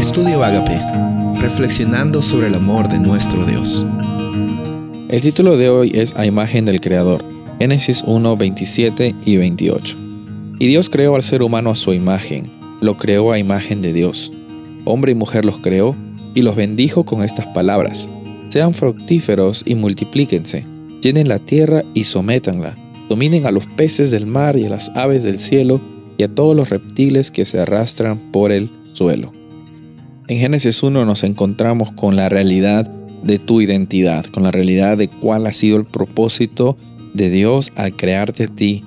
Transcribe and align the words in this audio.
Estudio 0.00 0.42
Agape, 0.42 0.80
reflexionando 1.42 2.22
sobre 2.22 2.46
el 2.46 2.54
amor 2.54 2.88
de 2.88 2.98
nuestro 2.98 3.44
Dios. 3.44 3.84
El 5.10 5.20
título 5.20 5.58
de 5.58 5.68
hoy 5.68 5.92
es 5.94 6.16
A 6.16 6.24
imagen 6.24 6.64
del 6.64 6.80
Creador, 6.80 7.22
Génesis 7.58 8.02
1, 8.06 8.34
27 8.34 9.14
y 9.26 9.36
28. 9.36 9.98
Y 10.58 10.68
Dios 10.68 10.88
creó 10.88 11.16
al 11.16 11.22
ser 11.22 11.42
humano 11.42 11.68
a 11.68 11.76
su 11.76 11.92
imagen, 11.92 12.50
lo 12.80 12.96
creó 12.96 13.30
a 13.30 13.38
imagen 13.38 13.82
de 13.82 13.92
Dios. 13.92 14.32
Hombre 14.86 15.12
y 15.12 15.14
mujer 15.14 15.44
los 15.44 15.58
creó 15.58 15.94
y 16.34 16.40
los 16.40 16.56
bendijo 16.56 17.04
con 17.04 17.22
estas 17.22 17.48
palabras. 17.48 18.08
Sean 18.48 18.72
fructíferos 18.72 19.64
y 19.66 19.74
multiplíquense, 19.74 20.64
llenen 21.02 21.28
la 21.28 21.38
tierra 21.38 21.82
y 21.92 22.04
sométanla, 22.04 22.74
dominen 23.10 23.46
a 23.46 23.50
los 23.50 23.66
peces 23.66 24.10
del 24.10 24.24
mar 24.24 24.56
y 24.56 24.64
a 24.64 24.70
las 24.70 24.90
aves 24.94 25.24
del 25.24 25.38
cielo 25.38 25.78
y 26.16 26.22
a 26.22 26.34
todos 26.34 26.56
los 26.56 26.70
reptiles 26.70 27.30
que 27.30 27.44
se 27.44 27.60
arrastran 27.60 28.18
por 28.32 28.50
el 28.50 28.70
suelo. 28.94 29.30
En 30.30 30.38
Génesis 30.38 30.84
1 30.84 31.04
nos 31.06 31.24
encontramos 31.24 31.90
con 31.90 32.14
la 32.14 32.28
realidad 32.28 32.88
de 33.24 33.40
tu 33.40 33.60
identidad, 33.60 34.24
con 34.26 34.44
la 34.44 34.52
realidad 34.52 34.96
de 34.96 35.08
cuál 35.08 35.44
ha 35.44 35.52
sido 35.52 35.76
el 35.76 35.86
propósito 35.86 36.76
de 37.14 37.30
Dios 37.30 37.72
al 37.74 37.96
crearte 37.96 38.44
a 38.44 38.46
ti. 38.46 38.84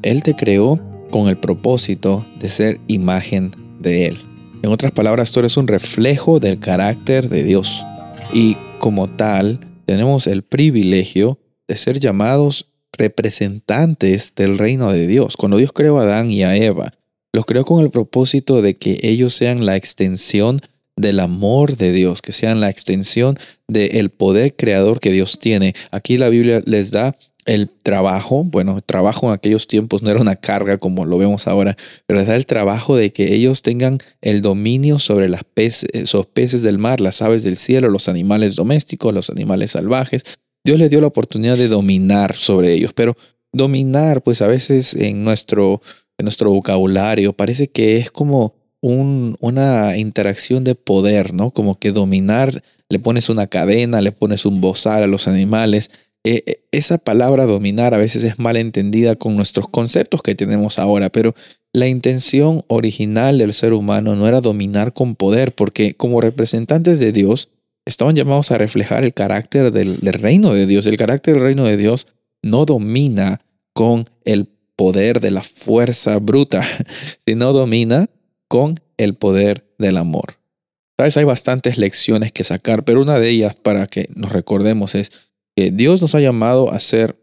Él 0.00 0.22
te 0.22 0.34
creó 0.34 0.80
con 1.10 1.28
el 1.28 1.36
propósito 1.36 2.24
de 2.38 2.48
ser 2.48 2.80
imagen 2.86 3.50
de 3.78 4.06
Él. 4.06 4.22
En 4.62 4.70
otras 4.70 4.92
palabras, 4.92 5.32
tú 5.32 5.40
eres 5.40 5.58
un 5.58 5.68
reflejo 5.68 6.40
del 6.40 6.58
carácter 6.58 7.28
de 7.28 7.44
Dios. 7.44 7.84
Y 8.32 8.56
como 8.78 9.06
tal, 9.06 9.60
tenemos 9.84 10.26
el 10.26 10.44
privilegio 10.44 11.38
de 11.68 11.76
ser 11.76 12.00
llamados 12.00 12.70
representantes 12.92 14.34
del 14.34 14.56
reino 14.56 14.90
de 14.90 15.06
Dios. 15.06 15.36
Cuando 15.36 15.58
Dios 15.58 15.72
creó 15.74 16.00
a 16.00 16.04
Adán 16.04 16.30
y 16.30 16.42
a 16.42 16.56
Eva, 16.56 16.94
los 17.32 17.46
creó 17.46 17.64
con 17.64 17.82
el 17.82 17.90
propósito 17.90 18.62
de 18.62 18.76
que 18.76 18.98
ellos 19.02 19.34
sean 19.34 19.66
la 19.66 19.76
extensión 19.76 20.60
del 20.96 21.20
amor 21.20 21.76
de 21.76 21.92
Dios, 21.92 22.22
que 22.22 22.32
sean 22.32 22.60
la 22.60 22.70
extensión 22.70 23.38
del 23.68 24.10
poder 24.10 24.54
creador 24.54 25.00
que 25.00 25.12
Dios 25.12 25.38
tiene. 25.38 25.74
Aquí 25.90 26.18
la 26.18 26.28
Biblia 26.28 26.62
les 26.66 26.90
da 26.90 27.16
el 27.46 27.70
trabajo, 27.70 28.44
bueno, 28.44 28.78
trabajo 28.84 29.28
en 29.28 29.32
aquellos 29.32 29.66
tiempos 29.66 30.02
no 30.02 30.10
era 30.10 30.20
una 30.20 30.36
carga 30.36 30.78
como 30.78 31.06
lo 31.06 31.18
vemos 31.18 31.48
ahora, 31.48 31.76
pero 32.06 32.20
les 32.20 32.28
da 32.28 32.36
el 32.36 32.46
trabajo 32.46 32.96
de 32.96 33.12
que 33.12 33.34
ellos 33.34 33.62
tengan 33.62 33.98
el 34.20 34.42
dominio 34.42 34.98
sobre 34.98 35.28
las 35.28 35.42
peces, 35.44 35.88
esos 35.92 36.26
peces 36.26 36.62
del 36.62 36.78
mar, 36.78 37.00
las 37.00 37.22
aves 37.22 37.42
del 37.42 37.56
cielo, 37.56 37.88
los 37.88 38.08
animales 38.08 38.56
domésticos, 38.56 39.14
los 39.14 39.30
animales 39.30 39.72
salvajes. 39.72 40.22
Dios 40.64 40.78
les 40.78 40.90
dio 40.90 41.00
la 41.00 41.06
oportunidad 41.06 41.56
de 41.56 41.68
dominar 41.68 42.34
sobre 42.34 42.74
ellos, 42.74 42.92
pero 42.92 43.16
dominar, 43.52 44.22
pues 44.22 44.42
a 44.42 44.46
veces 44.46 44.94
en 44.94 45.24
nuestro, 45.24 45.80
nuestro 46.22 46.50
vocabulario 46.50 47.32
parece 47.32 47.68
que 47.68 47.96
es 47.96 48.10
como 48.10 48.54
una 48.82 49.98
interacción 49.98 50.64
de 50.64 50.74
poder, 50.74 51.34
¿no? 51.34 51.50
Como 51.50 51.78
que 51.78 51.92
dominar, 51.92 52.62
le 52.88 52.98
pones 52.98 53.28
una 53.28 53.46
cadena, 53.46 54.00
le 54.00 54.12
pones 54.12 54.46
un 54.46 54.60
bozal 54.60 55.02
a 55.02 55.06
los 55.06 55.28
animales. 55.28 55.90
Eh, 56.24 56.42
eh, 56.46 56.62
esa 56.72 56.98
palabra 56.98 57.44
dominar 57.44 57.94
a 57.94 57.98
veces 57.98 58.24
es 58.24 58.38
mal 58.38 58.56
entendida 58.56 59.16
con 59.16 59.36
nuestros 59.36 59.68
conceptos 59.68 60.22
que 60.22 60.34
tenemos 60.34 60.78
ahora, 60.78 61.10
pero 61.10 61.34
la 61.72 61.88
intención 61.88 62.64
original 62.68 63.38
del 63.38 63.52
ser 63.52 63.74
humano 63.74 64.16
no 64.16 64.26
era 64.26 64.40
dominar 64.40 64.92
con 64.92 65.14
poder, 65.14 65.54
porque 65.54 65.94
como 65.94 66.20
representantes 66.20 67.00
de 67.00 67.12
Dios, 67.12 67.48
estaban 67.84 68.16
llamados 68.16 68.50
a 68.50 68.58
reflejar 68.58 69.04
el 69.04 69.14
carácter 69.14 69.72
del, 69.72 70.00
del 70.00 70.14
reino 70.14 70.54
de 70.54 70.66
Dios. 70.66 70.86
El 70.86 70.96
carácter 70.96 71.34
del 71.34 71.42
reino 71.42 71.64
de 71.64 71.76
Dios 71.76 72.08
no 72.42 72.64
domina 72.64 73.40
con 73.72 74.06
el 74.24 74.48
poder 74.80 75.20
de 75.20 75.30
la 75.30 75.42
fuerza 75.42 76.18
bruta, 76.20 76.66
sino 77.26 77.52
domina 77.52 78.08
con 78.48 78.76
el 78.96 79.14
poder 79.14 79.74
del 79.76 79.98
amor. 79.98 80.38
Sabes, 80.96 81.18
hay 81.18 81.24
bastantes 81.24 81.76
lecciones 81.76 82.32
que 82.32 82.44
sacar, 82.44 82.82
pero 82.82 83.02
una 83.02 83.18
de 83.18 83.28
ellas 83.28 83.54
para 83.56 83.86
que 83.86 84.08
nos 84.14 84.32
recordemos 84.32 84.94
es 84.94 85.12
que 85.54 85.70
Dios 85.70 86.00
nos 86.00 86.14
ha 86.14 86.20
llamado 86.20 86.72
a 86.72 86.78
ser 86.78 87.18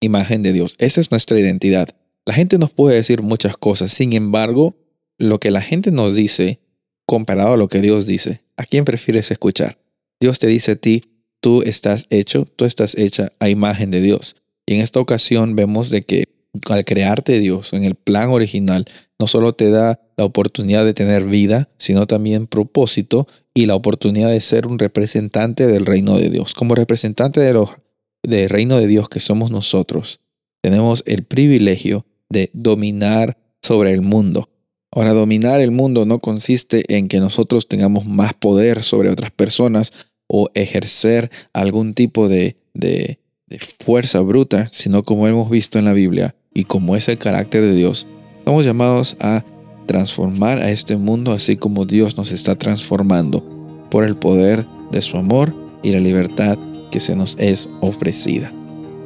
imagen 0.00 0.42
de 0.42 0.52
Dios. 0.52 0.74
Esa 0.78 1.00
es 1.00 1.12
nuestra 1.12 1.38
identidad. 1.38 1.88
La 2.26 2.34
gente 2.34 2.58
nos 2.58 2.72
puede 2.72 2.96
decir 2.96 3.22
muchas 3.22 3.56
cosas, 3.56 3.92
sin 3.92 4.12
embargo, 4.12 4.74
lo 5.18 5.38
que 5.38 5.52
la 5.52 5.60
gente 5.60 5.92
nos 5.92 6.16
dice 6.16 6.58
comparado 7.06 7.52
a 7.52 7.56
lo 7.56 7.68
que 7.68 7.80
Dios 7.80 8.08
dice, 8.08 8.42
¿a 8.56 8.64
quién 8.64 8.84
prefieres 8.84 9.30
escuchar? 9.30 9.78
Dios 10.18 10.40
te 10.40 10.48
dice 10.48 10.72
a 10.72 10.76
ti, 10.76 11.04
tú 11.40 11.62
estás 11.62 12.08
hecho, 12.10 12.44
tú 12.44 12.64
estás 12.64 12.96
hecha 12.98 13.30
a 13.38 13.48
imagen 13.48 13.92
de 13.92 14.00
Dios. 14.00 14.34
Y 14.66 14.74
en 14.74 14.80
esta 14.80 14.98
ocasión 14.98 15.54
vemos 15.54 15.90
de 15.90 16.02
que 16.02 16.37
al 16.68 16.84
crearte 16.84 17.38
Dios 17.38 17.72
en 17.72 17.84
el 17.84 17.94
plan 17.94 18.30
original, 18.30 18.86
no 19.18 19.26
solo 19.26 19.52
te 19.54 19.70
da 19.70 20.00
la 20.16 20.24
oportunidad 20.24 20.84
de 20.84 20.94
tener 20.94 21.24
vida, 21.24 21.68
sino 21.78 22.06
también 22.06 22.46
propósito 22.46 23.26
y 23.54 23.66
la 23.66 23.74
oportunidad 23.74 24.30
de 24.30 24.40
ser 24.40 24.66
un 24.66 24.78
representante 24.78 25.66
del 25.66 25.86
reino 25.86 26.18
de 26.18 26.30
Dios. 26.30 26.54
Como 26.54 26.74
representante 26.74 27.40
de 27.40 27.66
del 28.22 28.48
reino 28.48 28.78
de 28.78 28.86
Dios 28.86 29.08
que 29.08 29.20
somos 29.20 29.50
nosotros, 29.50 30.20
tenemos 30.62 31.02
el 31.06 31.24
privilegio 31.24 32.06
de 32.28 32.50
dominar 32.52 33.38
sobre 33.62 33.92
el 33.92 34.02
mundo. 34.02 34.50
Ahora, 34.92 35.12
dominar 35.12 35.60
el 35.60 35.70
mundo 35.70 36.06
no 36.06 36.20
consiste 36.20 36.84
en 36.96 37.08
que 37.08 37.20
nosotros 37.20 37.68
tengamos 37.68 38.06
más 38.06 38.34
poder 38.34 38.82
sobre 38.82 39.10
otras 39.10 39.30
personas 39.30 39.92
o 40.28 40.48
ejercer 40.54 41.30
algún 41.52 41.94
tipo 41.94 42.28
de, 42.28 42.56
de, 42.74 43.20
de 43.46 43.58
fuerza 43.58 44.20
bruta, 44.20 44.68
sino 44.72 45.02
como 45.02 45.26
hemos 45.26 45.50
visto 45.50 45.78
en 45.78 45.84
la 45.84 45.92
Biblia 45.92 46.34
y 46.58 46.64
como 46.64 46.96
es 46.96 47.08
el 47.08 47.18
carácter 47.18 47.62
de 47.62 47.74
Dios, 47.74 48.06
Estamos 48.48 48.64
llamados 48.64 49.14
a 49.20 49.44
transformar 49.84 50.60
a 50.60 50.70
este 50.70 50.96
mundo 50.96 51.32
así 51.32 51.58
como 51.58 51.84
Dios 51.84 52.16
nos 52.16 52.32
está 52.32 52.54
transformando 52.56 53.44
por 53.90 54.04
el 54.04 54.16
poder 54.16 54.64
de 54.90 55.02
su 55.02 55.18
amor 55.18 55.54
y 55.82 55.92
la 55.92 55.98
libertad 55.98 56.56
que 56.90 56.98
se 56.98 57.14
nos 57.14 57.36
es 57.38 57.68
ofrecida. 57.82 58.50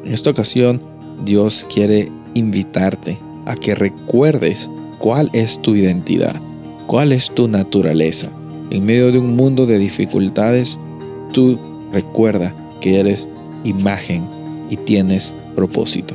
En 0.05 0.13
esta 0.13 0.31
ocasión, 0.31 0.81
Dios 1.25 1.67
quiere 1.75 2.09
invitarte 2.35 3.19
a 3.45 3.57
que 3.57 3.75
recuerdes 3.75 4.71
cuál 5.01 5.29
es 5.33 5.61
tu 5.61 5.75
identidad, 5.75 6.41
cuál 6.87 7.11
es 7.11 7.29
tu 7.29 7.49
naturaleza. 7.49 8.31
En 8.71 8.84
medio 8.84 9.11
de 9.11 9.19
un 9.19 9.34
mundo 9.34 9.67
de 9.67 9.81
dificultades, 9.81 10.79
tú 11.33 11.59
recuerda 11.93 12.55
que 12.81 13.01
eres 13.01 13.29
imagen 13.65 14.25
y 14.71 14.77
tienes 14.77 15.34
propósito. 15.57 16.15